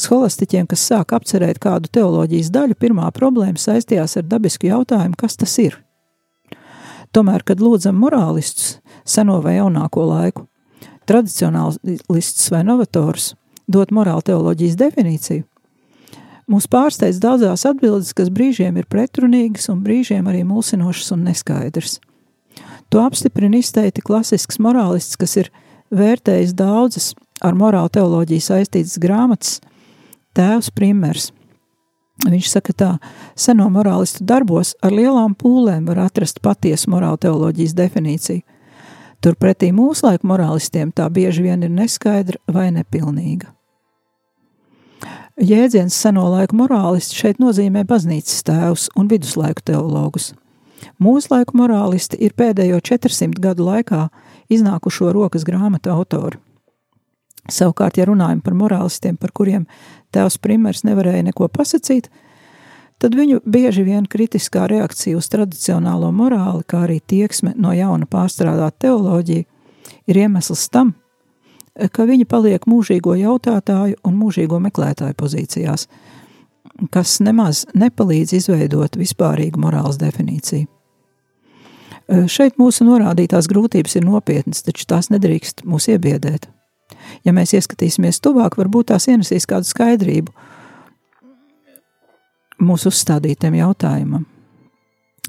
[0.00, 5.54] Scholastiķiem, kas sāk apcerēt kādu teoloģijas daļu, pirmā problēma saistījās ar dabisku jautājumu, kas tas
[5.62, 5.78] ir.
[7.14, 10.48] Tomēr, kad lūdzam morālistus, seno vai jaunāko laiku,
[11.06, 13.34] tradicionālistus vai novatorus,
[13.70, 15.44] dot morāla teoloģijas definīciju,
[16.44, 21.96] Mūs pārsteidz daudzās atbildes, kas brīžiem ir pretrunīgas un brīžiem arī mulsinošas un neskaidras.
[22.92, 25.48] To apstiprina izteikti klasisks morālists, kas ir
[25.94, 29.56] vērtējis daudzas ar morāla teoloģiju saistītas grāmatas,
[30.36, 31.30] tēvs Primers.
[32.24, 32.90] Viņš saka tā,
[33.34, 38.44] seno morālistu darbos ar lielām pūlēm var atrast patiesu morāla teoloģijas definīciju.
[39.24, 43.50] Turpretī mūslaiku morālistiem tā bieži vien ir neskaidra vai nepilnīga.
[45.40, 50.30] Jēdziens seno laiku morālisti šeit nozīmē baznīcas tēvus un viduslaiku teologus.
[51.02, 54.04] Mūslaiku morālisti ir pēdējo 400 gadu laikā
[54.52, 56.38] iznākušo rokas grāmatu autori.
[57.50, 59.66] Savukārt, ja runājam par morālistiem, par kuriem
[60.14, 62.10] tēvs Primers nevarēja neko pasakīt,
[63.02, 68.78] tad viņu bieži vien kritiskā reakcija uz tradicionālo morāli, kā arī tieksme no jauna pārstrādāt
[68.84, 69.46] teoloģiju,
[70.08, 70.94] ir iemesls tam,
[71.74, 75.88] ka viņi paliek mūžīgo jautātāju un mūžīgo meklētāju pozīcijās,
[76.94, 80.70] kas nemaz nepalīdz izveidot vispārīgu morāles definīciju.
[82.28, 86.50] Šeit mūsu norādītās grūtības ir nopietnas, taču tās nedrīkst mūs iebiedēt.
[87.24, 90.32] Ja mēs ieskatīsimies tuvāk, varbūt tās ienesīs kādu skaidrību
[92.64, 94.26] mūsu uzstādītiem jautājumam.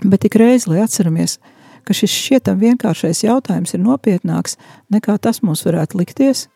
[0.03, 1.37] Bet tik reiz, lai atceramies,
[1.85, 4.57] ka šis šķietam vienkāršais jautājums ir nopietnāks
[4.93, 6.47] nekā tas mums varētu likties,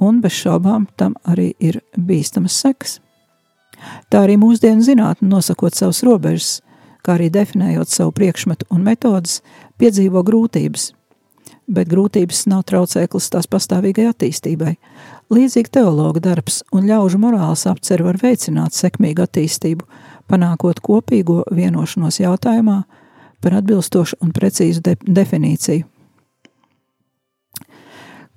[0.00, 3.00] un bez šaubām tam arī ir bīstamas sekas.
[4.12, 6.60] Tā arī mūsdienu zinātne, nosakot savus robežas,
[7.02, 9.40] kā arī definējot savu priekšmetu un metodas,
[9.80, 10.92] piedzīvo grūtības,
[11.72, 14.74] bet grūtības nav traucēklis tās pastāvīgai attīstībai.
[15.32, 19.86] Līdzīgi teologa darbs un ļaužu morāles apcer var veicināt sekmīgu attīstību,
[20.30, 22.82] panākot kopīgo vienošanos jautājumā,
[23.42, 25.88] par atbilstošu un precīzu de definīciju.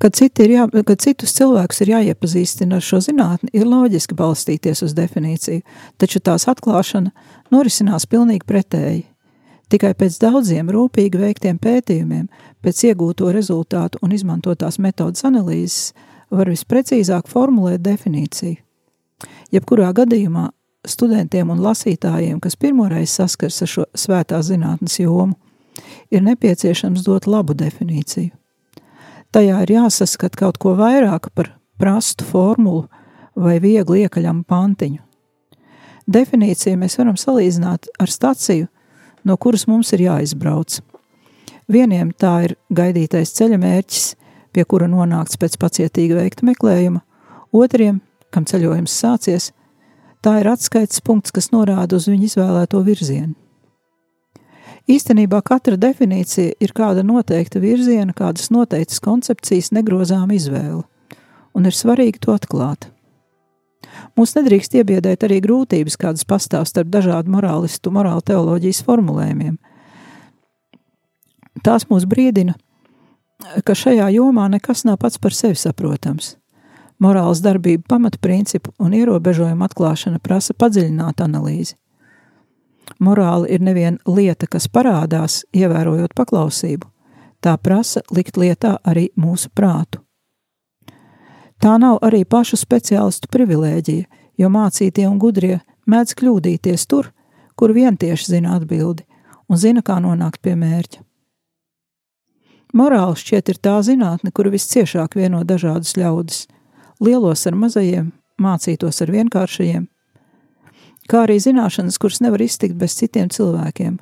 [0.01, 5.63] Kad, jā, kad citus cilvēkus ir jāiepazīstina ar šo zinātni, ir loģiski balstīties uz definīciju,
[5.97, 7.13] taču tās atklāšana
[7.53, 9.05] norisinās pilnīgi pretēji.
[9.69, 12.27] Tikai pēc daudziem rūpīgi veiktiem pētījumiem,
[12.61, 15.95] pēc iegūto rezultātu un izmantotās metodas analīzes,
[16.29, 18.59] var visprecīzāk formulēt definīciju.
[19.53, 20.49] Jebkurā gadījumā
[20.85, 25.37] studentiem un lasītājiem, kas pirmoreiz saskars ar šo svētās zinātnes jomu,
[26.13, 28.33] ir nepieciešams dot labu definīciju.
[29.35, 32.85] Tajā ir jāsaskat kaut ko vairāk par prastu formulu
[33.35, 35.01] vai viegli iekaļamu pantiņu.
[36.05, 38.69] Definīciju mēs varam salīdzināt ar staciju,
[39.25, 40.79] no kuras mums ir jāizbrauc.
[41.71, 44.07] Vieniem tā ir gaidītais ceļa mērķis,
[44.53, 47.01] pie kura nonākts pēc pacietīgi veikta meklējuma,
[47.51, 47.99] otriem,
[48.31, 49.51] kam ceļojums sācies,
[50.25, 53.35] Tā ir atskaites punkts, kas norāda uz viņu izvēlēto virzienu.
[54.89, 60.81] Īstenībā katra definīcija ir kāda noteikta virziena, kādas noteiktas koncepcijas negrozām izvēle,
[61.53, 62.89] un ir svarīgi to atklāt.
[64.15, 69.57] Mūs nedrīkst iebiedēt arī grūtības, kādas pastāv starp dažādu morālistu, morāla teoloģijas formulējumiem.
[71.65, 72.55] Tās mūs brīdina,
[73.65, 76.35] ka šajā jomā nekas nav pats par sevi saprotams.
[77.01, 81.75] Morāles darbība pamatprincipu un ierobežojumu atklāšana prasa padziļinātu analīzi.
[83.03, 86.87] Morāla ir nevien lieta, kas parādās, ievērojot paklausību,
[87.43, 90.04] tā prasa likt lietā arī mūsu prātu.
[91.65, 94.05] Tā nav arī pašu speciālistu privilēģija,
[94.37, 97.09] jo mācītie un gudrie mēdz kļūdīties tur,
[97.57, 99.01] kur vien tieši zina atbildi
[99.49, 101.01] un zina, kā nonākt pie mērķa.
[102.77, 106.45] Morāli šķiet ir tā zinātne, kura visciešāk vieno dažādus ļaudis,
[107.01, 109.89] lielos ar mazajiem, mācītos ar vienkāršajiem,
[111.09, 113.97] kā arī zināšanas, kuras nevar iztikt bez citiem cilvēkiem,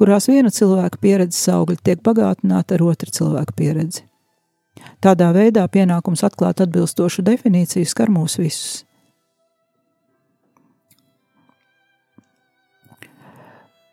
[0.00, 4.07] kurās viena cilvēka pieredzes augļi tiek bagātināta ar otru cilvēku pieredzi.
[5.04, 8.84] Tādā veidā pienākums atklāt atbilstošu definīciju skar mūs visus.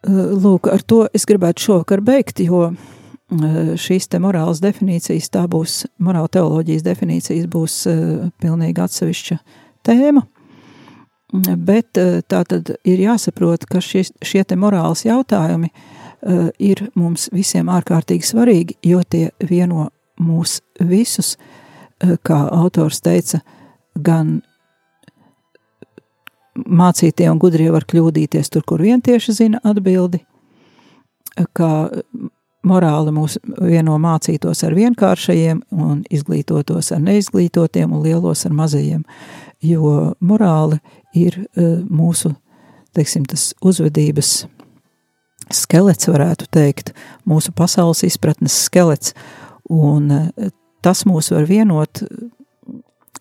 [0.05, 2.75] Lūk, ar to es gribētu šovakar beigt, jo
[3.81, 7.77] šīs te morālas definīcijas, tā būs, morāla teoloģijas definīcijas būs
[8.41, 9.38] pilnīgi atsevišķa
[9.86, 10.21] tēma,
[11.57, 11.97] bet
[12.29, 15.71] tā tad ir jāsaprot, ka šis, šie te morāls jautājumi
[16.61, 19.89] ir mums visiem ārkārtīgi svarīgi, jo tie vieno
[20.22, 21.36] mūs visus,
[22.01, 23.41] eh, kā autors teica,
[23.95, 24.41] gan
[26.55, 30.22] mācītie un gudrie var kļūdīties tur, kur vien tieši zina atbildi,
[31.53, 31.72] kā
[32.66, 39.03] morāli mūs vieno mācītos ar vienkāršajiem un izglītotos ar neizglītotiem un lielos ar mazajiem,
[39.61, 40.80] jo morāli
[41.16, 42.36] ir eh, mūsu,
[42.95, 44.45] teiksim, tas uzvedības
[45.53, 46.93] skelets, varētu teikt,
[47.28, 49.13] mūsu pasaules izpratnes skelets,
[49.74, 50.51] Un eh,
[50.86, 52.03] tas mūs var vienot,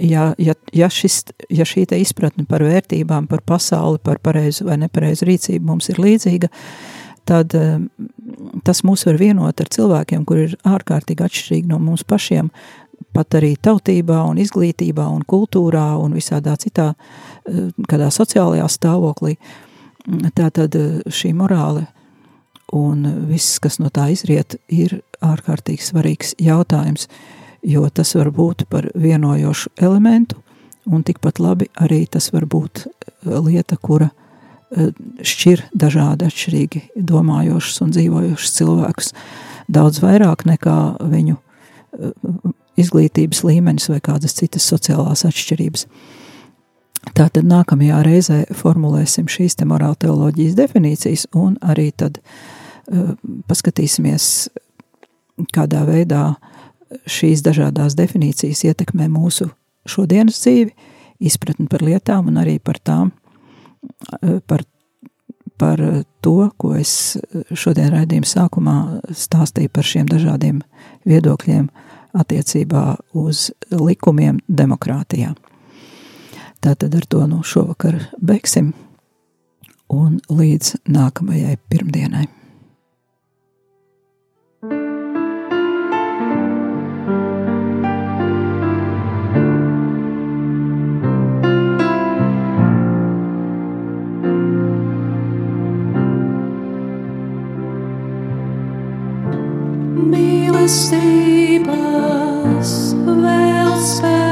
[0.00, 5.28] ja, ja, ja, šis, ja šī izpratne par vērtībām, par pasauli, par pareizu vai nepareizu
[5.28, 6.50] rīcību mums ir līdzīga,
[7.24, 7.78] tad eh,
[8.64, 12.50] tas mūs var vienot ar cilvēkiem, kur ir ārkārtīgi atšķirīgi no mums pašiem,
[13.14, 16.92] pat arī tautībā un izglītībā un kultūrā un visādā citā,
[17.48, 19.38] eh, kādā sociālajā stāvoklī.
[20.36, 20.76] Tātad
[21.08, 21.86] šī morāle
[22.74, 27.06] un viss, kas no tā izriet, ir ārkārtīgi svarīgs jautājums,
[27.64, 30.40] jo tas var būt par vienojošu elementu,
[30.90, 32.90] un tikpat labi arī tas var būt eh,
[33.38, 34.90] lieta, kura eh,
[35.22, 39.14] šķir dažādi atšķirīgi domājošus un dzīvojošus cilvēkus
[39.70, 40.78] daudz vairāk nekā
[41.14, 42.10] viņu eh,
[42.80, 45.86] izglītības līmenis vai kādas citas sociālās atšķirības.
[47.14, 52.53] Tātad nākamajā reizē formulēsim šīs te morāla teoloģijas definīcijas un arī tad uh,
[53.48, 54.48] paskatīsimies,
[55.54, 56.34] kādā veidā
[57.10, 59.48] šīs dažādās definīcijas ietekmē mūsu
[59.88, 60.72] šodienas dzīvi,
[61.24, 63.12] izpratni par lietām un arī par tām,
[64.22, 64.64] eh, par,
[65.58, 65.80] par
[66.20, 67.16] to, ko es
[67.52, 68.76] šodien raidījuma sākumā
[69.10, 70.62] stāstīju par šiem dažādiem
[71.06, 71.68] viedokļiem
[72.14, 75.34] attiecībā uz likumiem demokrātijā.
[76.64, 78.72] Tātad ar to nu šovakar beigsim
[79.92, 82.43] un līdz nākamajai pirmdienai.
[100.64, 102.70] Christi pas
[103.04, 104.23] vēl spēlēt.